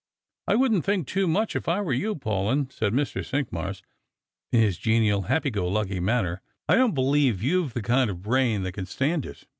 [0.47, 3.21] "I wouldn't think too much if I were you, Paulyn," said Mr.
[3.23, 3.83] Cimqmars,
[4.51, 8.23] in his genial, happy go lucky manner;" I don't be lieve you've the kind of
[8.23, 9.45] brain that can stand it.